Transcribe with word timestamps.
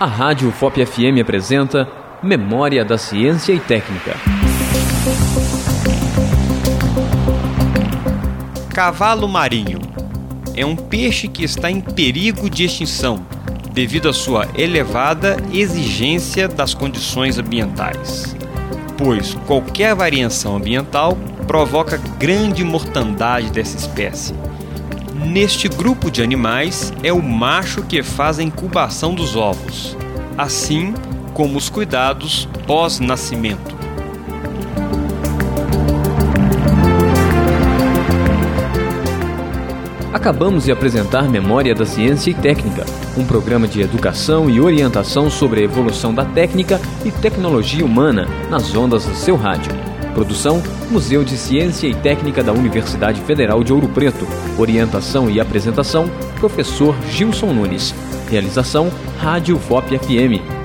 A 0.00 0.06
Rádio 0.06 0.52
FOP 0.52 0.86
FM 0.86 1.20
apresenta 1.20 1.88
Memória 2.22 2.84
da 2.84 2.96
Ciência 2.96 3.52
e 3.52 3.58
Técnica. 3.58 4.14
Cavalo 8.72 9.26
marinho 9.26 9.80
é 10.54 10.64
um 10.64 10.76
peixe 10.76 11.26
que 11.26 11.42
está 11.42 11.68
em 11.68 11.80
perigo 11.80 12.48
de 12.48 12.62
extinção 12.62 13.26
devido 13.72 14.08
à 14.08 14.12
sua 14.12 14.46
elevada 14.56 15.36
exigência 15.52 16.46
das 16.46 16.74
condições 16.74 17.36
ambientais, 17.36 18.36
pois 18.96 19.34
qualquer 19.48 19.96
variação 19.96 20.54
ambiental 20.54 21.18
provoca 21.48 21.96
grande 22.20 22.62
mortandade 22.62 23.50
dessa 23.50 23.76
espécie 23.76 24.32
Neste 25.26 25.68
grupo 25.68 26.10
de 26.10 26.22
animais, 26.22 26.92
é 27.02 27.12
o 27.12 27.22
macho 27.22 27.82
que 27.82 28.02
faz 28.02 28.38
a 28.38 28.42
incubação 28.42 29.14
dos 29.14 29.34
ovos, 29.34 29.96
assim 30.36 30.94
como 31.34 31.58
os 31.58 31.68
cuidados 31.68 32.48
pós-nascimento. 32.66 33.76
Acabamos 40.12 40.64
de 40.64 40.72
apresentar 40.72 41.28
Memória 41.28 41.74
da 41.74 41.84
Ciência 41.84 42.30
e 42.30 42.34
Técnica, 42.34 42.84
um 43.16 43.24
programa 43.24 43.68
de 43.68 43.80
educação 43.80 44.48
e 44.48 44.60
orientação 44.60 45.30
sobre 45.30 45.60
a 45.60 45.64
evolução 45.64 46.14
da 46.14 46.24
técnica 46.24 46.80
e 47.04 47.10
tecnologia 47.10 47.84
humana 47.84 48.26
nas 48.50 48.74
ondas 48.74 49.04
do 49.04 49.14
seu 49.14 49.36
rádio. 49.36 49.87
Produção: 50.18 50.60
Museu 50.90 51.22
de 51.22 51.36
Ciência 51.36 51.86
e 51.86 51.94
Técnica 51.94 52.42
da 52.42 52.52
Universidade 52.52 53.20
Federal 53.20 53.62
de 53.62 53.72
Ouro 53.72 53.88
Preto. 53.88 54.26
Orientação 54.58 55.30
e 55.30 55.38
apresentação: 55.38 56.10
Professor 56.40 56.96
Gilson 57.08 57.52
Nunes. 57.52 57.94
Realização: 58.28 58.90
Rádio 59.20 59.56
FOP 59.60 59.96
FM 59.96 60.57